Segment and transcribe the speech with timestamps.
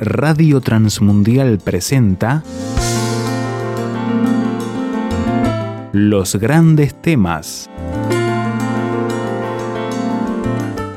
[0.00, 2.44] Radio Transmundial presenta
[5.92, 7.68] Los grandes temas.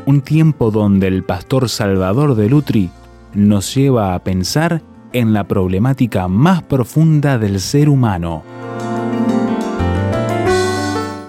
[0.05, 2.91] Un tiempo donde el pastor Salvador de Lutri
[3.33, 8.43] nos lleva a pensar en la problemática más profunda del ser humano.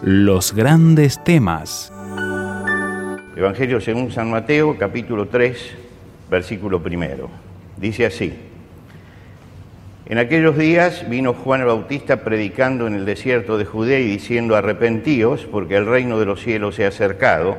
[0.02, 1.91] Los grandes temas.
[3.34, 5.56] Evangelio según San Mateo, capítulo 3,
[6.28, 7.30] versículo primero.
[7.77, 8.33] Dice así,
[10.07, 14.57] en aquellos días vino Juan el Bautista predicando en el desierto de Judea y diciendo,
[14.57, 17.57] arrepentíos porque el reino de los cielos se ha acercado,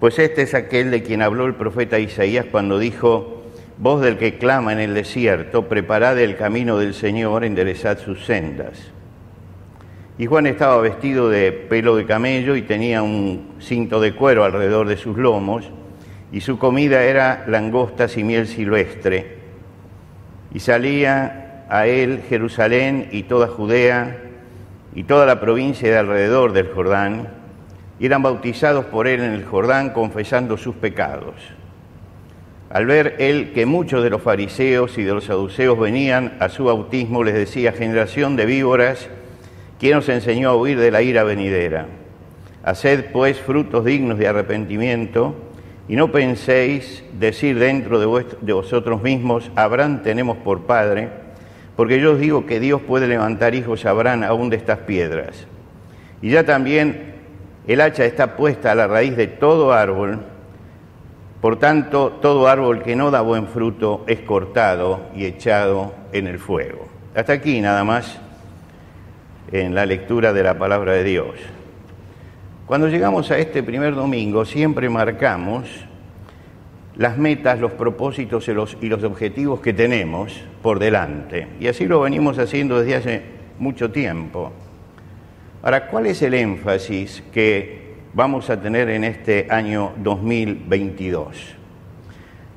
[0.00, 3.42] pues este es aquel de quien habló el profeta Isaías cuando dijo,
[3.78, 8.92] voz del que clama en el desierto, preparad el camino del Señor, enderezad sus sendas.
[10.18, 14.86] Y Juan estaba vestido de pelo de camello y tenía un cinto de cuero alrededor
[14.86, 15.70] de sus lomos,
[16.34, 19.36] y su comida era langostas y miel silvestre.
[20.52, 24.18] Y salía a él Jerusalén y toda Judea
[24.96, 27.28] y toda la provincia de alrededor del Jordán,
[28.00, 31.36] y eran bautizados por él en el Jordán confesando sus pecados.
[32.68, 36.64] Al ver él que muchos de los fariseos y de los saduceos venían a su
[36.64, 39.08] bautismo, les decía, generación de víboras,
[39.78, 41.86] ¿quién os enseñó a huir de la ira venidera?
[42.64, 45.36] Haced pues frutos dignos de arrepentimiento
[45.88, 51.08] y no penséis decir dentro de, vosotros mismos, Abraham tenemos por padre,
[51.76, 55.46] porque yo os digo que Dios puede levantar hijos a Abraham aún de estas piedras.
[56.22, 57.14] Y ya también
[57.66, 60.20] el hacha está puesta a la raíz de todo árbol,
[61.42, 66.38] por tanto todo árbol que no da buen fruto es cortado y echado en el
[66.38, 66.88] fuego.
[67.14, 68.18] Hasta aquí nada más
[69.52, 71.34] en la lectura de la palabra de Dios.
[72.66, 75.68] Cuando llegamos a este primer domingo siempre marcamos
[76.96, 81.46] las metas, los propósitos y los, objetivos que tenemos por delante.
[81.60, 83.22] Y así lo venimos haciendo desde hace
[83.58, 84.50] mucho tiempo.
[85.62, 91.63] Ahora, ¿cuál es el énfasis que vamos a tener en este año 2022?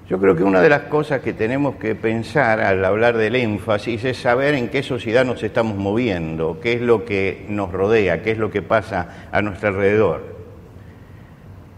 [0.09, 4.05] Yo creo que una de las cosas que tenemos que pensar al hablar del énfasis
[4.05, 8.31] es saber en qué sociedad nos estamos moviendo, qué es lo que nos rodea, qué
[8.31, 10.37] es lo que pasa a nuestro alrededor.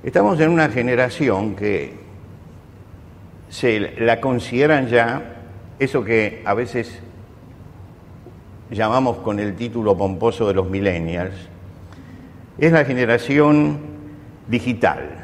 [0.04, 1.96] Estamos en una generación que
[3.50, 5.38] se la consideran ya
[5.80, 7.02] eso que a veces
[8.70, 11.34] llamamos con el título pomposo de los millennials,
[12.60, 13.80] es la generación
[14.48, 15.19] digital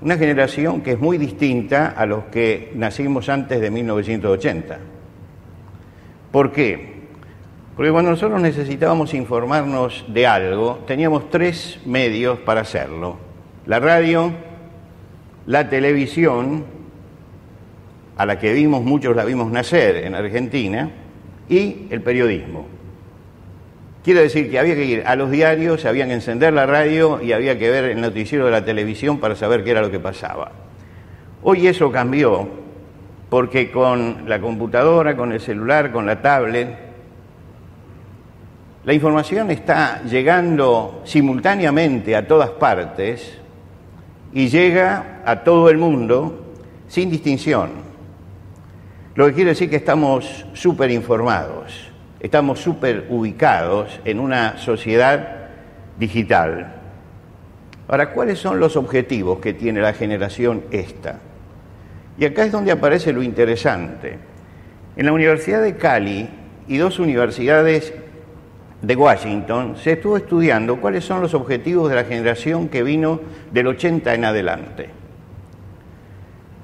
[0.00, 4.78] una generación que es muy distinta a los que nacimos antes de 1980.
[6.30, 6.96] ¿Por qué?
[7.74, 13.16] Porque cuando nosotros necesitábamos informarnos de algo, teníamos tres medios para hacerlo.
[13.66, 14.32] La radio,
[15.46, 16.64] la televisión,
[18.16, 20.90] a la que vimos, muchos la vimos nacer en Argentina,
[21.48, 22.75] y el periodismo.
[24.06, 27.32] Quiere decir que había que ir a los diarios, había que encender la radio y
[27.32, 30.52] había que ver el noticiero de la televisión para saber qué era lo que pasaba.
[31.42, 32.48] Hoy eso cambió
[33.28, 36.68] porque con la computadora, con el celular, con la tablet,
[38.84, 43.36] la información está llegando simultáneamente a todas partes
[44.32, 46.44] y llega a todo el mundo
[46.86, 47.70] sin distinción.
[49.16, 51.85] Lo que quiere decir que estamos súper informados.
[52.26, 55.46] Estamos súper ubicados en una sociedad
[55.96, 56.74] digital.
[57.86, 61.20] Ahora, ¿cuáles son los objetivos que tiene la generación esta?
[62.18, 64.18] Y acá es donde aparece lo interesante.
[64.96, 66.28] En la Universidad de Cali
[66.66, 67.94] y dos universidades
[68.82, 73.20] de Washington se estuvo estudiando cuáles son los objetivos de la generación que vino
[73.52, 74.90] del 80 en adelante.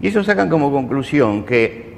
[0.01, 1.92] Y eso sacan como conclusión que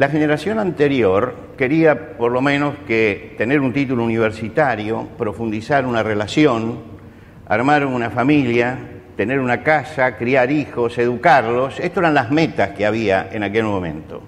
[0.00, 6.78] la generación anterior quería por lo menos que tener un título universitario, profundizar una relación,
[7.46, 8.78] armar una familia,
[9.14, 11.78] tener una casa, criar hijos, educarlos.
[11.80, 14.22] Estas eran las metas que había en aquel momento.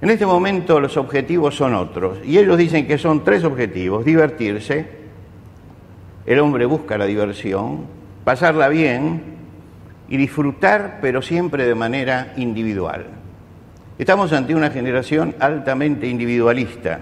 [0.00, 4.06] En este momento los objetivos son otros y ellos dicen que son tres objetivos.
[4.06, 4.86] Divertirse,
[6.24, 7.84] el hombre busca la diversión,
[8.24, 9.22] pasarla bien
[10.08, 13.21] y disfrutar, pero siempre de manera individual.
[13.98, 17.00] Estamos ante una generación altamente individualista,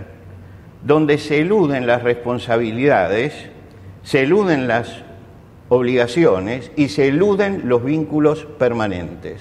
[0.82, 3.32] donde se eluden las responsabilidades,
[4.02, 5.02] se eluden las
[5.68, 9.40] obligaciones y se eluden los vínculos permanentes.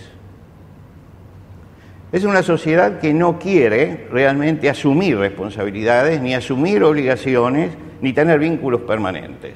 [2.12, 7.72] Es una sociedad que no quiere realmente asumir responsabilidades, ni asumir obligaciones,
[8.02, 9.54] ni tener vínculos permanentes.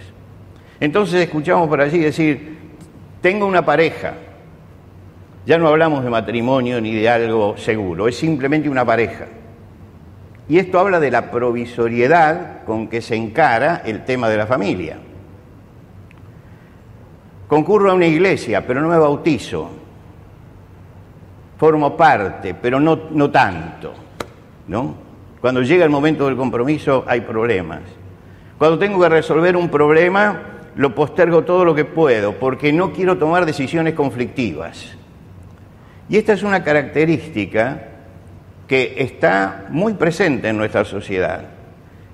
[0.79, 2.57] Entonces escuchamos por allí decir,
[3.21, 4.13] tengo una pareja,
[5.45, 9.25] Ya no hablamos de matrimonio ni de algo seguro, es simplemente una pareja.
[10.47, 14.97] Y esto habla de la provisoriedad con que se encara el tema de la familia.
[17.47, 19.69] Concurro a una iglesia, pero no me bautizo.
[21.57, 23.93] Formo parte, pero no, no tanto.
[24.67, 24.95] ¿no?
[25.41, 27.81] Cuando llega el momento del compromiso hay problemas.
[28.57, 30.41] Cuando tengo que resolver un problema,
[30.75, 34.97] lo postergo todo lo que puedo, porque no quiero tomar decisiones conflictivas.
[36.13, 37.85] Y esta es una característica
[38.67, 41.45] que está muy presente en nuestra sociedad.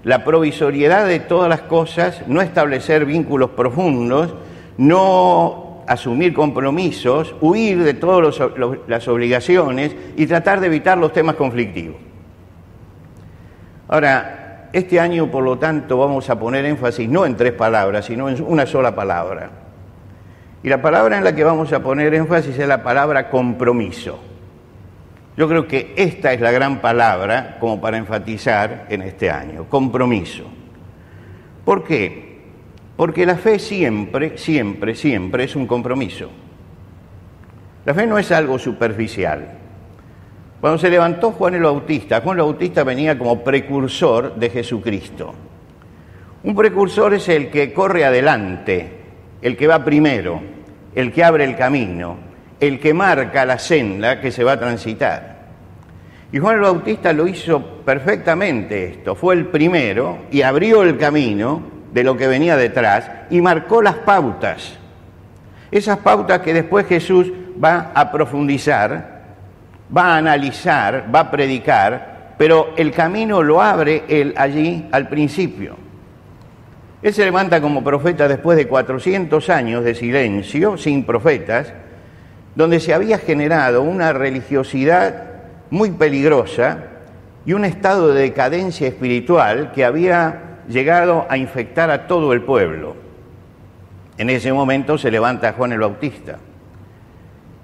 [0.05, 4.33] La provisoriedad de todas las cosas, no establecer vínculos profundos,
[4.77, 8.39] no asumir compromisos, huir de todas
[8.87, 11.97] las obligaciones y tratar de evitar los temas conflictivos.
[13.89, 18.29] Ahora, este año, por lo tanto, vamos a poner énfasis no en tres palabras, sino
[18.29, 19.68] en una sola palabra.
[20.61, 24.19] Y la palabra en la que vamos a poner énfasis es la palabra compromiso.
[25.37, 30.43] Yo creo que esta es la gran palabra como para enfatizar en este año, compromiso.
[31.63, 32.39] ¿Por qué?
[32.97, 36.29] Porque la fe siempre, siempre, siempre es un compromiso.
[37.85, 39.53] La fe no es algo superficial.
[40.59, 45.33] Cuando se levantó Juan el Bautista, Juan el Bautista venía como precursor de Jesucristo.
[46.43, 48.98] Un precursor es el que corre adelante,
[49.41, 50.41] el que va primero,
[50.95, 52.17] el que abre el camino,
[52.59, 55.39] el que marca la senda que se va a transitar.
[56.31, 61.63] Y Juan el Bautista lo hizo perfectamente esto, fue el primero y abrió el camino
[61.91, 64.77] de lo que venía detrás y marcó las pautas.
[65.71, 67.31] Esas pautas que después Jesús
[67.63, 69.19] va a profundizar,
[69.95, 75.88] va a analizar, va a predicar, pero el camino lo abre él allí al principio.
[77.01, 81.73] Él se levanta como profeta después de 400 años de silencio, sin profetas,
[82.55, 85.23] donde se había generado una religiosidad
[85.69, 86.85] muy peligrosa
[87.45, 92.95] y un estado de decadencia espiritual que había llegado a infectar a todo el pueblo.
[94.17, 96.37] En ese momento se levanta Juan el Bautista.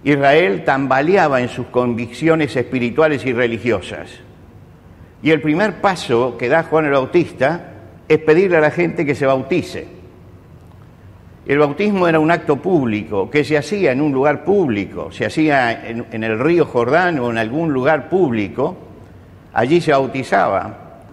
[0.06, 4.12] Israel tambaleaba en sus convicciones espirituales y religiosas.
[5.22, 7.74] Y el primer paso que da Juan el Bautista
[8.08, 9.88] es pedirle a la gente que se bautice.
[11.46, 15.88] El bautismo era un acto público que se hacía en un lugar público, se hacía
[15.88, 18.76] en, el río Jordán o en algún lugar público,
[19.54, 21.04] allí se bautizaba.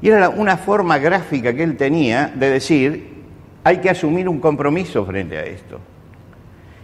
[0.00, 3.18] Y era una forma gráfica que él tenía de decir,
[3.64, 5.80] hay que asumir un compromiso frente a esto.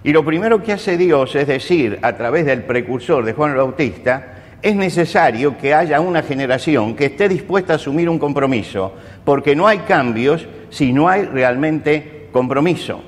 [0.03, 3.57] Y lo primero que hace Dios es decir, a través del precursor de Juan el
[3.59, 4.34] Bautista,
[4.65, 9.67] es necesario que haya una generación que esté dispuesta a asumir un compromiso, porque no
[9.67, 13.03] hay cambios si no hay realmente compromiso.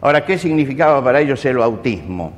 [0.00, 2.32] Ahora, ¿qué significaba para ellos el bautismo?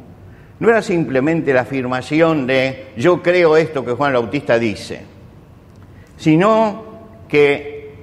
[0.58, 5.02] No era simplemente la afirmación de yo creo esto que Juan el Bautista dice,
[6.17, 6.84] sino
[7.28, 7.94] que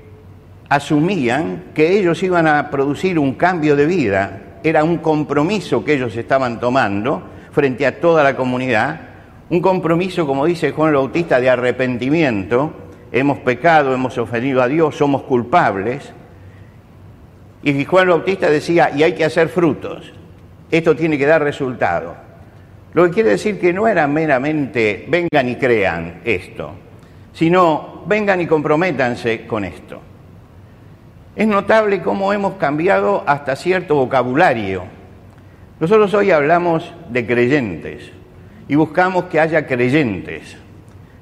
[0.69, 6.15] asumían que ellos iban a producir un cambio de vida, era un compromiso que ellos
[6.15, 7.21] estaban tomando
[7.51, 9.06] frente a toda la comunidad,
[9.49, 12.73] un compromiso, como dice Juan Bautista, de arrepentimiento,
[13.11, 16.11] hemos pecado, hemos ofendido a Dios, somos culpables,
[17.63, 20.13] y Juan Bautista decía, y hay que hacer frutos.
[20.69, 22.15] Esto tiene que dar resultado.
[22.93, 26.71] Lo que quiere decir que no era meramente vengan y crean esto,
[27.33, 30.01] sino vengan y comprométanse con esto.
[31.35, 34.83] Es notable cómo hemos cambiado hasta cierto vocabulario.
[35.79, 38.16] Nosotros hoy hablamos de creyentes
[38.67, 40.57] y buscamos que haya creyentes.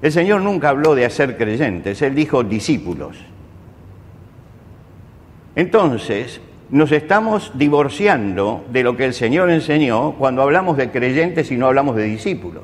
[0.01, 3.17] El Señor nunca habló de hacer creyentes, Él dijo discípulos.
[5.55, 11.57] Entonces, nos estamos divorciando de lo que el Señor enseñó cuando hablamos de creyentes y
[11.57, 12.63] no hablamos de discípulos.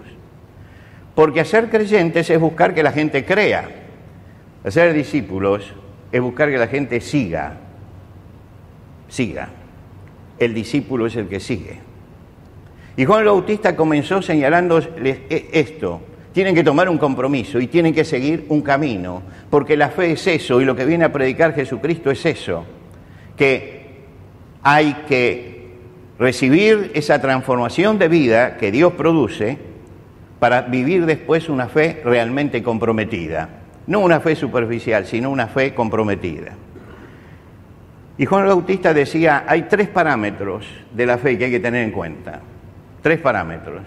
[1.15, 3.69] Porque hacer creyentes es buscar que la gente crea.
[4.63, 5.73] Hacer discípulos
[6.11, 7.57] es buscar que la gente siga.
[9.07, 9.49] Siga.
[10.39, 11.90] El discípulo es el que sigue.
[12.97, 16.01] Y Juan el Bautista comenzó señalándoles esto.
[16.33, 20.27] Tienen que tomar un compromiso y tienen que seguir un camino, porque la fe es
[20.27, 22.65] eso y lo que viene a predicar Jesucristo es eso
[23.35, 23.81] que
[24.61, 25.71] hay que
[26.19, 29.57] recibir esa transformación de vida que Dios produce
[30.39, 33.49] para vivir después una fe realmente comprometida.
[33.87, 36.53] No una fe superficial, sino una fe comprometida.
[38.17, 41.83] Y Juan el Bautista decía, hay tres parámetros de la fe que hay que tener
[41.83, 42.41] en cuenta.
[43.01, 43.81] Tres parámetros.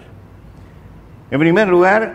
[1.31, 2.13] En primer lugar,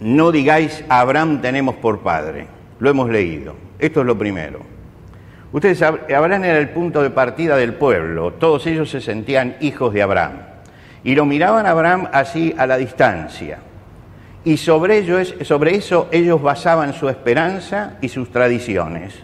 [0.00, 2.46] no digáis a Abraham tenemos por padre.
[2.78, 3.54] Lo hemos leído.
[3.78, 4.76] Esto es lo primero.
[5.52, 10.02] Ustedes Abraham era el punto de partida del pueblo, todos ellos se sentían hijos de
[10.02, 10.38] Abraham.
[11.04, 13.58] y lo miraban a Abraham así a la distancia.
[14.44, 19.14] Y sobre, sobre eso ellos basaban su esperanza y sus tradiciones.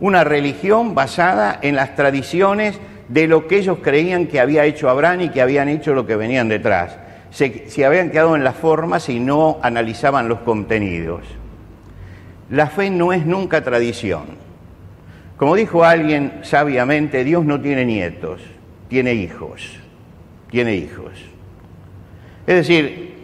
[0.00, 2.78] Una religión basada en las tradiciones
[3.12, 6.16] de lo que ellos creían que había hecho Abraham y que habían hecho lo que
[6.16, 6.96] venían detrás.
[7.30, 11.20] Se, habían quedado en las formas y no analizaban los contenidos.
[12.48, 14.22] La fe no es nunca tradición.
[15.36, 18.40] Como dijo alguien sabiamente, Dios no tiene nietos,
[18.88, 19.78] tiene hijos.
[20.50, 21.12] Tiene hijos.
[22.46, 23.14] Es decir,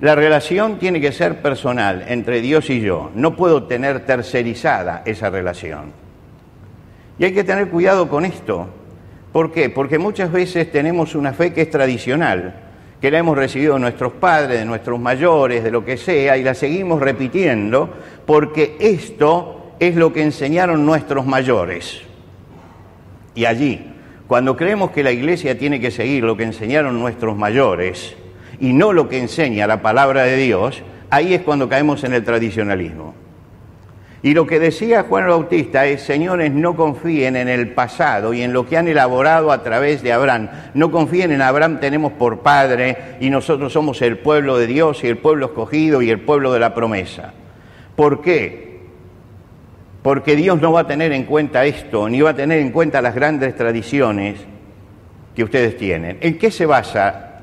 [0.00, 3.10] la relación tiene que ser personal entre Dios y yo.
[3.14, 5.92] No puedo tener tercerizada esa relación.
[7.18, 8.68] Y hay que tener cuidado con esto,
[9.34, 9.68] ¿Por qué?
[9.68, 12.54] Porque muchas veces tenemos una fe que es tradicional,
[13.00, 16.44] que la hemos recibido de nuestros padres, de nuestros mayores, de lo que sea, y
[16.44, 17.92] la seguimos repitiendo
[18.26, 22.02] porque esto es lo que enseñaron nuestros mayores.
[23.34, 23.92] Y allí,
[24.28, 28.14] cuando creemos que la iglesia tiene que seguir lo que enseñaron nuestros mayores
[28.60, 32.22] y no lo que enseña la palabra de Dios, ahí es cuando caemos en el
[32.22, 33.23] tradicionalismo.
[34.24, 38.54] Y lo que decía Juan Bautista es, señores, no confíen en el pasado y en
[38.54, 40.48] lo que han elaborado a través de Abraham.
[40.72, 45.08] No confíen en Abraham, tenemos por padre y nosotros somos el pueblo de Dios y
[45.08, 47.34] el pueblo escogido y el pueblo de la promesa.
[47.96, 48.80] ¿Por qué?
[50.02, 53.02] Porque Dios no va a tener en cuenta esto, ni va a tener en cuenta
[53.02, 54.38] las grandes tradiciones
[55.36, 56.16] que ustedes tienen.
[56.22, 57.42] ¿En qué se basa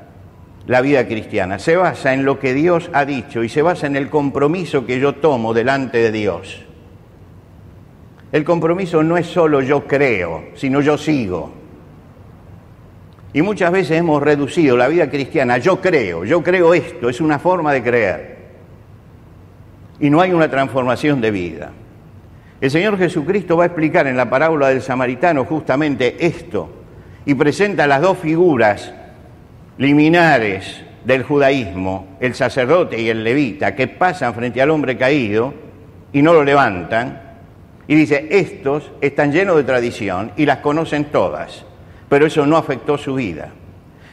[0.66, 1.60] la vida cristiana?
[1.60, 4.98] Se basa en lo que Dios ha dicho y se basa en el compromiso que
[4.98, 6.66] yo tomo delante de Dios.
[8.32, 11.52] El compromiso no es solo yo creo, sino yo sigo.
[13.34, 17.38] Y muchas veces hemos reducido la vida cristiana, yo creo, yo creo esto, es una
[17.38, 18.38] forma de creer.
[20.00, 21.72] Y no hay una transformación de vida.
[22.60, 26.70] El Señor Jesucristo va a explicar en la parábola del samaritano justamente esto
[27.24, 28.92] y presenta las dos figuras
[29.78, 35.52] liminares del judaísmo, el sacerdote y el levita, que pasan frente al hombre caído
[36.12, 37.21] y no lo levantan,
[37.92, 41.66] y dice, estos están llenos de tradición y las conocen todas,
[42.08, 43.50] pero eso no afectó su vida.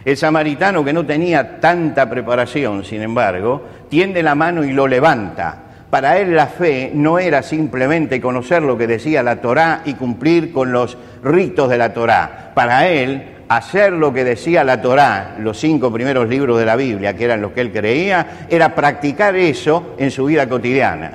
[0.03, 5.59] El samaritano que no tenía tanta preparación, sin embargo, tiende la mano y lo levanta.
[5.89, 10.51] Para él la fe no era simplemente conocer lo que decía la Torá y cumplir
[10.51, 12.51] con los ritos de la Torá.
[12.53, 17.15] Para él, hacer lo que decía la Torá, los cinco primeros libros de la Biblia,
[17.15, 21.11] que eran los que él creía, era practicar eso en su vida cotidiana.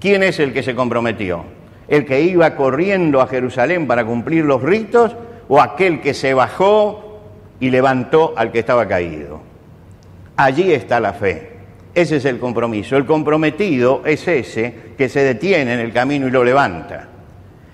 [0.00, 1.57] ¿Quién es el que se comprometió?
[1.88, 5.16] El que iba corriendo a Jerusalén para cumplir los ritos
[5.48, 7.20] o aquel que se bajó
[7.58, 9.40] y levantó al que estaba caído.
[10.36, 11.52] Allí está la fe.
[11.94, 12.96] Ese es el compromiso.
[12.96, 17.08] El comprometido es ese que se detiene en el camino y lo levanta.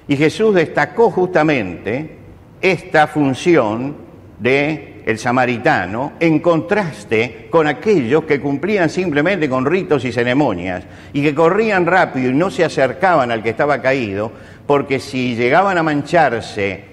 [0.06, 2.16] Y Jesús destacó justamente
[2.60, 3.96] esta función
[4.38, 11.22] de el samaritano, en contraste con aquellos que cumplían simplemente con ritos y ceremonias y
[11.22, 14.32] que corrían rápido y no se acercaban al que estaba caído,
[14.66, 16.84] porque si llegaban a mancharse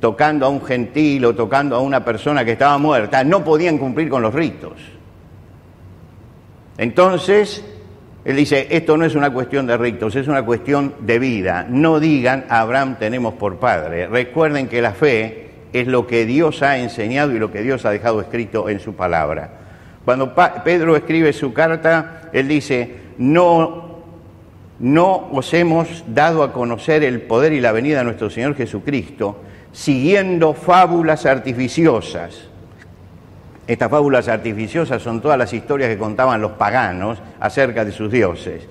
[0.00, 4.08] tocando a un gentil o tocando a una persona que estaba muerta, no podían cumplir
[4.08, 4.80] con los ritos.
[6.78, 7.64] Entonces,
[8.24, 11.66] él dice, esto no es una cuestión de ritos, es una cuestión de vida.
[11.68, 14.06] No digan, Abraham tenemos por padre.
[14.06, 17.90] Recuerden que la fe es lo que Dios ha enseñado y lo que Dios ha
[17.90, 19.50] dejado escrito en su palabra.
[20.04, 20.34] Cuando
[20.64, 23.98] Pedro escribe su carta, él dice, no,
[24.78, 29.42] no os hemos dado a conocer el poder y la venida de nuestro Señor Jesucristo,
[29.72, 32.48] siguiendo fábulas artificiosas.
[33.66, 38.66] Estas fábulas artificiosas son todas las historias que contaban los paganos acerca de sus dioses.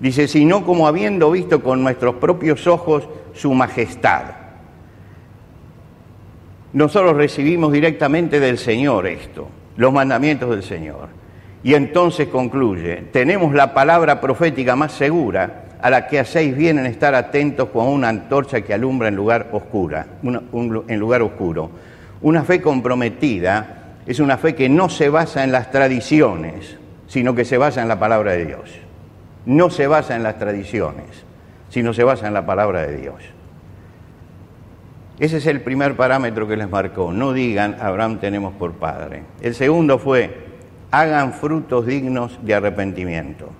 [0.00, 4.43] Dice, sino como habiendo visto con nuestros propios ojos su majestad
[6.74, 11.08] nosotros recibimos directamente del Señor esto, los mandamientos del Señor.
[11.62, 16.86] Y entonces concluye, tenemos la palabra profética más segura a la que hacéis bien en
[16.86, 21.70] estar atentos como una antorcha que alumbra en lugar, oscura, en lugar oscuro.
[22.22, 26.76] Una fe comprometida es una fe que no se basa en las tradiciones,
[27.06, 28.70] sino que se basa en la palabra de Dios.
[29.46, 31.06] No se basa en las tradiciones,
[31.68, 33.33] sino se basa en la palabra de Dios.
[35.18, 37.12] Ese es el primer parámetro que les marcó.
[37.12, 39.22] No digan, Abraham tenemos por padre.
[39.40, 40.46] El segundo fue,
[40.90, 43.50] hagan frutos dignos de arrepentimiento.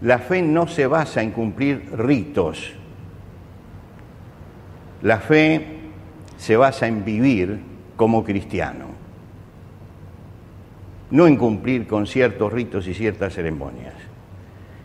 [0.00, 2.72] La fe no se basa en cumplir ritos.
[5.02, 5.78] La fe
[6.36, 7.60] se basa en vivir
[7.96, 8.86] como cristiano,
[11.10, 13.94] no en cumplir con ciertos ritos y ciertas ceremonias.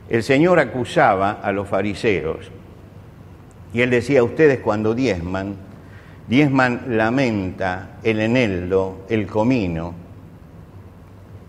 [0.10, 2.52] El Señor acusaba a los fariseos
[3.74, 5.56] y él decía, ustedes cuando diezman,
[6.28, 9.94] diezman la menta, el eneldo, el comino.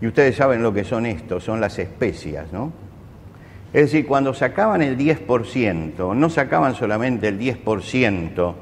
[0.01, 2.71] Y ustedes saben lo que son estos, son las especias, ¿no?
[3.71, 8.55] Es decir, cuando sacaban el 10%, no sacaban solamente el 10%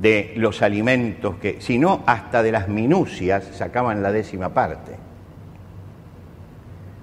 [0.00, 5.09] de los alimentos, que, sino hasta de las minucias sacaban la décima parte.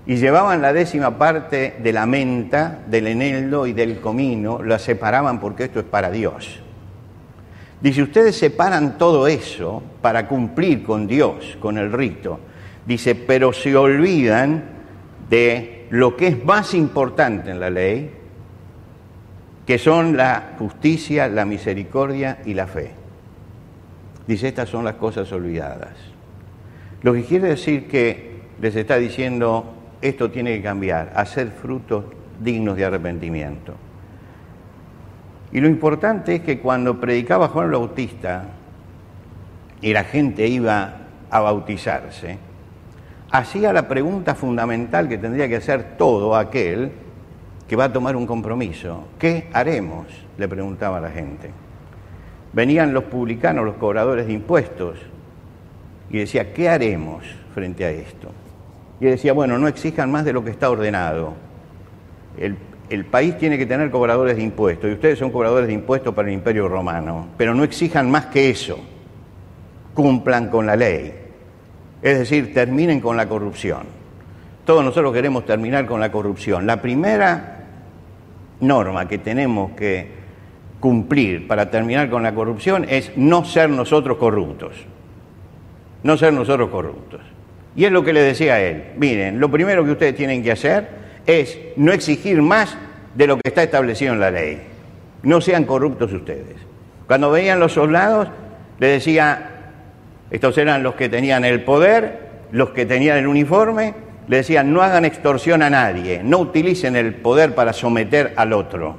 [0.08, 5.40] Y llevaban la décima parte de la menta, del eneldo y del comino, la separaban
[5.40, 6.62] porque esto es para Dios.
[7.82, 12.40] Dice, ustedes separan todo eso para cumplir con Dios, con el rito.
[12.86, 14.64] Dice, pero se olvidan
[15.30, 18.12] de lo que es más importante en la ley,
[19.66, 22.92] que son la justicia, la misericordia y la fe.
[24.26, 25.94] Dice, estas son las cosas olvidadas.
[27.02, 32.06] Lo que quiere decir que les está diciendo, esto tiene que cambiar, hacer frutos
[32.40, 33.74] dignos de arrepentimiento.
[35.52, 38.46] Y lo importante es que cuando predicaba Juan el Bautista
[39.82, 40.98] y la gente iba
[41.30, 42.38] a bautizarse,
[43.32, 46.92] hacía la pregunta fundamental que tendría que hacer todo aquel
[47.68, 49.08] que va a tomar un compromiso.
[49.20, 50.28] ¿Qué haremos?
[50.38, 51.50] le preguntaba a la gente.
[52.54, 55.00] Venían los publicanos, los cobradores de impuestos,
[56.10, 58.32] y decía, ¿qué haremos frente a esto?
[59.00, 61.34] Y decía, bueno, no exijan más de lo que está ordenado.
[62.38, 62.58] El,
[62.90, 66.28] el país tiene que tener cobradores de impuestos, y ustedes son cobradores de impuestos para
[66.28, 68.80] el imperio romano, pero no exijan más que eso.
[69.94, 71.14] Cumplan con la ley.
[72.02, 73.84] Es decir, terminen con la corrupción.
[74.66, 76.68] Todos nosotros queremos terminar con la corrupción.
[76.68, 77.66] La primera
[78.60, 80.12] norma que tenemos que
[80.80, 84.74] cumplir para terminar con la corrupción es no ser nosotros corruptos.
[86.04, 87.22] No ser nosotros corruptos.
[87.78, 88.86] Y es lo que le decía a él.
[88.98, 90.90] Miren, lo primero que ustedes tienen que hacer
[91.28, 92.76] es no exigir más
[93.14, 94.60] de lo que está establecido en la ley.
[95.22, 96.56] No sean corruptos ustedes.
[97.06, 98.30] Cuando venían los soldados,
[98.80, 99.52] le decía,
[100.32, 102.20] estos eran los que tenían el poder,
[102.52, 103.94] los que tenían el uniforme,
[104.28, 108.98] le decían, no hagan extorsión a nadie, no utilicen el poder para someter al otro.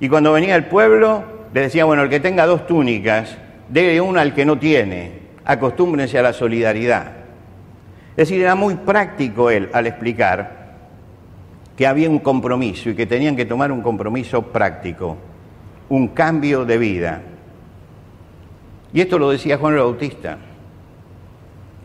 [0.00, 1.22] Y cuando venía el pueblo,
[1.54, 5.12] le decían, bueno, el que tenga dos túnicas, déle una al que no tiene,
[5.44, 7.19] acostúmbrense a la solidaridad.
[8.10, 10.60] Es decir, era muy práctico él al explicar
[11.76, 15.16] que había un compromiso y que tenían que tomar un compromiso práctico,
[15.88, 17.22] un cambio de vida.
[18.92, 20.38] Y esto lo decía Juan el Bautista.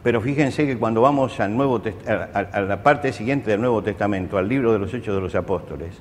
[0.03, 4.47] Pero fíjense que cuando vamos al Nuevo, a la parte siguiente del Nuevo Testamento, al
[4.47, 5.95] libro de los Hechos de los Apóstoles,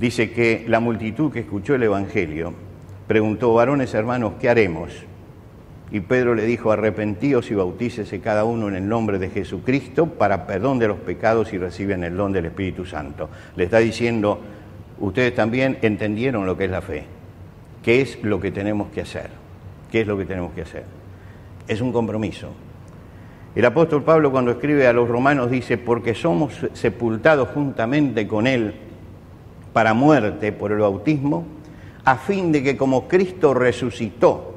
[0.00, 2.54] dice que la multitud que escuchó el Evangelio
[3.06, 4.90] preguntó, varones hermanos, ¿qué haremos?
[5.92, 10.46] Y Pedro le dijo, arrepentíos y bautícese cada uno en el nombre de Jesucristo para
[10.46, 13.28] perdón de los pecados y reciben el don del Espíritu Santo.
[13.54, 14.40] Le está diciendo,
[14.98, 17.04] ustedes también entendieron lo que es la fe,
[17.82, 19.42] qué es lo que tenemos que hacer.
[19.92, 20.84] ¿Qué es lo que tenemos que hacer?
[21.68, 22.48] Es un compromiso.
[23.54, 28.72] El apóstol Pablo cuando escribe a los romanos dice, porque somos sepultados juntamente con Él
[29.74, 31.44] para muerte por el bautismo,
[32.06, 34.51] a fin de que como Cristo resucitó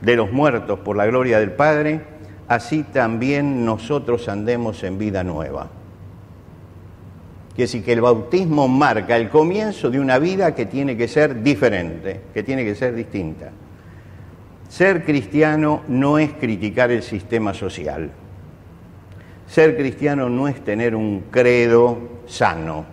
[0.00, 2.00] de los muertos por la gloria del Padre,
[2.48, 5.68] así también nosotros andemos en vida nueva.
[7.54, 11.42] Quiere decir que el bautismo marca el comienzo de una vida que tiene que ser
[11.42, 13.50] diferente, que tiene que ser distinta.
[14.68, 18.10] Ser cristiano no es criticar el sistema social.
[19.46, 22.84] Ser cristiano no es tener un credo sano.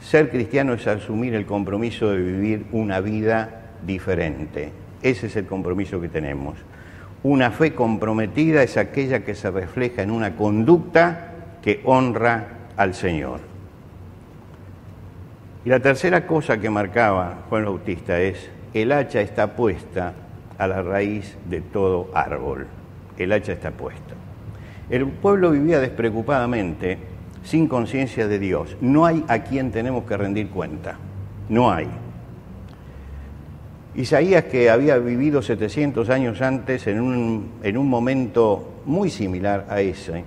[0.00, 4.83] Ser cristiano es asumir el compromiso de vivir una vida diferente.
[5.04, 6.56] Ese es el compromiso que tenemos.
[7.22, 13.40] Una fe comprometida es aquella que se refleja en una conducta que honra al Señor.
[15.62, 20.14] Y la tercera cosa que marcaba Juan Bautista es, el hacha está puesta
[20.56, 22.66] a la raíz de todo árbol.
[23.18, 24.14] El hacha está puesta.
[24.88, 26.96] El pueblo vivía despreocupadamente,
[27.42, 28.78] sin conciencia de Dios.
[28.80, 30.96] No hay a quien tenemos que rendir cuenta.
[31.50, 31.88] No hay.
[33.96, 39.80] Isaías, que había vivido 700 años antes en un, en un momento muy similar a
[39.80, 40.24] ese,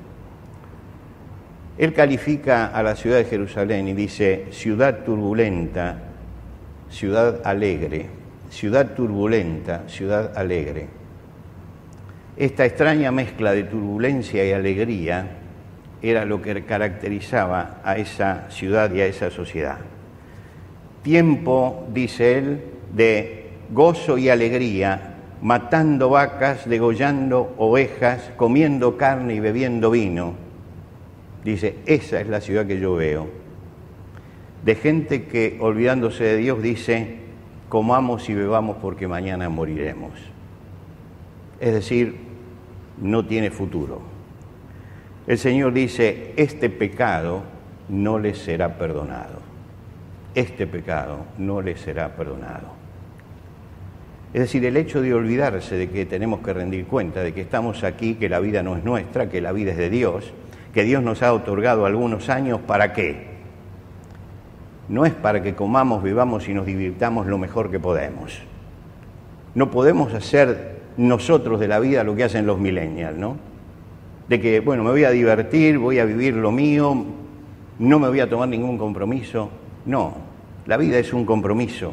[1.78, 6.00] él califica a la ciudad de Jerusalén y dice, ciudad turbulenta,
[6.90, 8.18] ciudad alegre
[8.50, 10.88] ciudad turbulenta, ciudad alegre.
[12.36, 15.28] Esta extraña mezcla de turbulencia y alegría
[16.02, 19.80] era lo que caracterizaba a esa ciudad y a esa sociedad.
[21.02, 22.62] Tiempo, dice él,
[22.94, 23.37] de
[23.72, 30.34] gozo y alegría, matando vacas, degollando ovejas, comiendo carne y bebiendo vino.
[31.44, 33.28] Dice, esa es la ciudad que yo veo.
[34.66, 37.20] De gente que, olvidándose de Dios, dice,
[37.70, 40.12] comamos y bebamos porque mañana moriremos.
[41.60, 42.18] Es decir,
[43.02, 44.02] no tiene futuro.
[45.28, 47.44] El Señor dice, este pecado
[47.90, 49.40] no le será perdonado.
[50.36, 52.77] Este pecado no le será perdonado.
[54.38, 57.84] Es decir, el hecho de olvidarse de que tenemos que rendir cuenta, de que estamos
[57.84, 60.32] aquí, que la vida no es nuestra, que la vida es de Dios,
[60.76, 63.30] que Dios nos ha otorgado algunos años, ¿para qué?
[64.90, 68.40] No es para que comamos, vivamos y nos divirtamos lo mejor que podemos.
[69.56, 73.38] No podemos hacer nosotros de la vida lo que hacen los millennials, ¿no?
[74.30, 77.06] De que, bueno, me voy a divertir, voy a vivir lo mío,
[77.80, 79.50] no me voy a tomar ningún compromiso.
[79.88, 80.14] No,
[80.68, 81.92] la vida es un compromiso.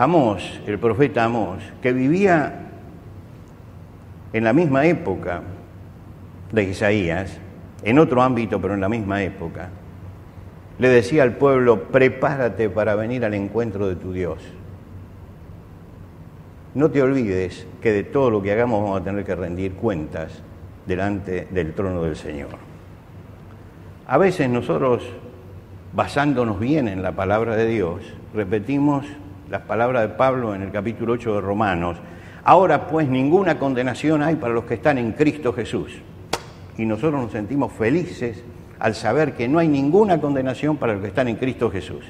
[0.00, 2.70] Amós, el profeta Amós, que vivía
[4.32, 5.42] en la misma época
[6.50, 7.36] de Isaías,
[7.82, 9.68] en otro ámbito, pero en la misma época,
[10.78, 14.38] le decía al pueblo, prepárate para venir al encuentro de tu Dios.
[16.74, 20.32] No te olvides que de todo lo que hagamos vamos a tener que rendir cuentas
[20.86, 22.56] delante del trono del Señor.
[24.06, 25.04] A veces nosotros,
[25.92, 28.00] basándonos bien en la palabra de Dios,
[28.32, 29.04] repetimos
[29.50, 31.96] las palabras de Pablo en el capítulo 8 de Romanos.
[32.44, 36.00] Ahora pues ninguna condenación hay para los que están en Cristo Jesús.
[36.78, 38.44] Y nosotros nos sentimos felices
[38.78, 42.04] al saber que no hay ninguna condenación para los que están en Cristo Jesús.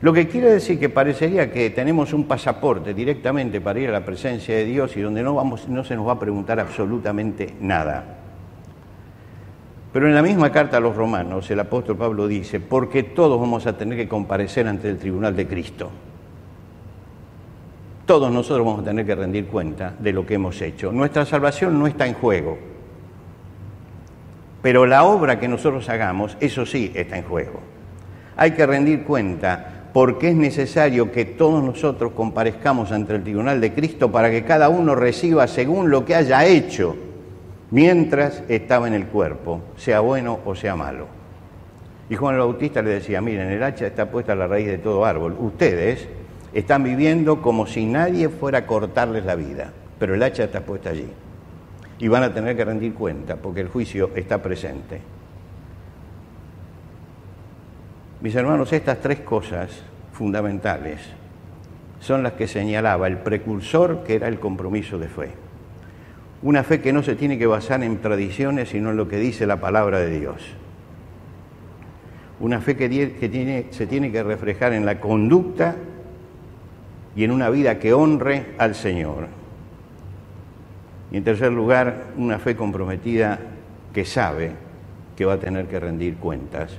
[0.00, 4.04] Lo que quiere decir que parecería que tenemos un pasaporte directamente para ir a la
[4.04, 8.18] presencia de Dios y donde no, vamos, no se nos va a preguntar absolutamente nada.
[9.92, 13.64] Pero en la misma carta a los romanos el apóstol Pablo dice, porque todos vamos
[13.68, 15.90] a tener que comparecer ante el tribunal de Cristo.
[18.06, 20.90] Todos nosotros vamos a tener que rendir cuenta de lo que hemos hecho.
[20.90, 22.58] Nuestra salvación no está en juego.
[24.60, 27.60] Pero la obra que nosotros hagamos, eso sí está en juego.
[28.36, 33.72] Hay que rendir cuenta porque es necesario que todos nosotros comparezcamos ante el tribunal de
[33.72, 36.96] Cristo para que cada uno reciba según lo que haya hecho
[37.70, 41.06] mientras estaba en el cuerpo, sea bueno o sea malo.
[42.08, 44.78] Y Juan el Bautista le decía, miren, el hacha está puesta a la raíz de
[44.78, 45.36] todo árbol.
[45.38, 46.08] Ustedes
[46.52, 50.90] están viviendo como si nadie fuera a cortarles la vida, pero el hacha está puesta
[50.90, 51.08] allí
[52.02, 55.00] y van a tener que rendir cuenta porque el juicio está presente.
[58.20, 59.70] Mis hermanos, estas tres cosas
[60.12, 61.00] fundamentales
[62.00, 65.30] son las que señalaba el precursor que era el compromiso de fe.
[66.42, 69.46] Una fe que no se tiene que basar en tradiciones, sino en lo que dice
[69.46, 70.42] la palabra de Dios.
[72.40, 75.76] Una fe que, se tiene que reflejar en la conducta
[77.14, 79.28] y en una vida que honre al Señor.
[81.10, 83.38] Y en tercer lugar, una fe comprometida
[83.92, 84.52] que sabe
[85.16, 86.78] que va a tener que rendir cuentas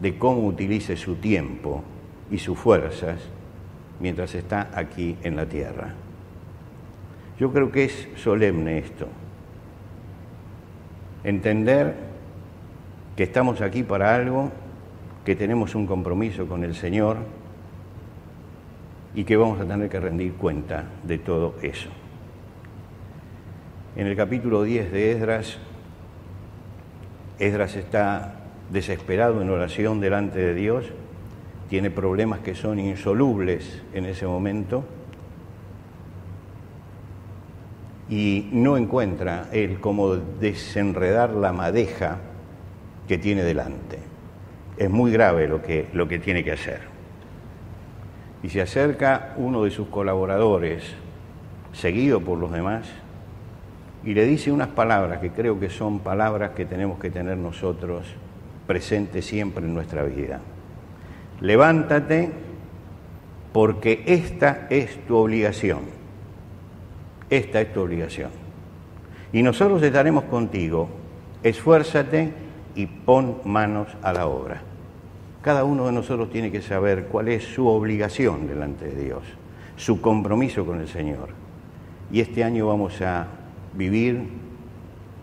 [0.00, 1.82] de cómo utilice su tiempo
[2.30, 3.20] y sus fuerzas
[3.98, 5.94] mientras está aquí en la tierra.
[7.38, 9.08] Yo creo que es solemne esto.
[11.24, 11.94] Entender
[13.16, 14.50] que estamos aquí para algo,
[15.24, 17.16] que tenemos un compromiso con el Señor
[19.16, 21.88] y que vamos a tener que rendir cuenta de todo eso.
[23.96, 25.58] En el capítulo 10 de Esdras,
[27.38, 28.34] Esdras está
[28.70, 30.92] desesperado en oración delante de Dios,
[31.70, 34.84] tiene problemas que son insolubles en ese momento
[38.10, 42.18] y no encuentra él cómo desenredar la madeja
[43.08, 43.98] que tiene delante.
[44.76, 46.95] Es muy grave lo que, lo que tiene que hacer.
[48.46, 50.84] Y se acerca uno de sus colaboradores,
[51.72, 52.86] seguido por los demás,
[54.04, 58.06] y le dice unas palabras que creo que son palabras que tenemos que tener nosotros
[58.68, 60.38] presentes siempre en nuestra vida.
[61.40, 62.30] Levántate
[63.52, 65.80] porque esta es tu obligación.
[67.28, 68.30] Esta es tu obligación.
[69.32, 70.88] Y nosotros estaremos contigo.
[71.42, 72.32] Esfuérzate
[72.76, 74.62] y pon manos a la obra.
[75.46, 79.22] Cada uno de nosotros tiene que saber cuál es su obligación delante de Dios,
[79.76, 81.28] su compromiso con el Señor.
[82.10, 83.28] Y este año vamos a
[83.72, 84.24] vivir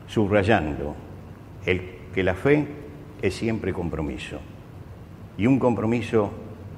[0.08, 0.96] subrayando
[1.66, 1.82] el,
[2.16, 2.66] que la fe
[3.22, 4.40] es siempre compromiso.
[5.38, 6.32] Y un compromiso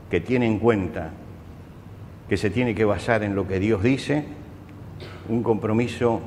[0.10, 1.12] que tiene en cuenta
[2.28, 4.26] que se tiene que basar en lo que Dios dice,
[5.30, 6.20] un compromiso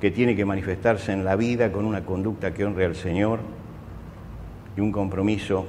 [0.00, 3.40] que tiene que manifestarse en la vida con una conducta que honre al Señor
[4.74, 5.66] y un compromiso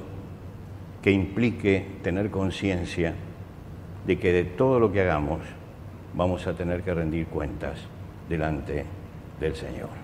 [1.04, 3.12] que implique tener conciencia
[4.06, 5.40] de que de todo lo que hagamos
[6.14, 7.78] vamos a tener que rendir cuentas
[8.26, 9.04] delante de
[9.40, 10.03] del Señor.